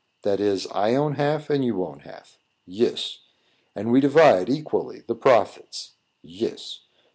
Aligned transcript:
"That 0.23 0.39
is, 0.39 0.65
I 0.71 0.95
own 0.95 1.13
half 1.13 1.51
and 1.51 1.63
you 1.63 1.85
half." 2.03 2.39
"Yes." 2.65 3.19
"And 3.75 3.91
we 3.91 4.01
divide, 4.01 4.49
equally, 4.49 5.01
the 5.05 5.13
profits?" 5.13 5.91
"Yes." 6.23 6.79